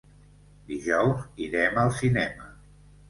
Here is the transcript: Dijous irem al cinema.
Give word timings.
Dijous 0.71 1.21
irem 1.49 1.79
al 1.83 1.93
cinema. 2.01 2.51